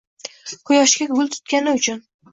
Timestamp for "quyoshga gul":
0.69-1.29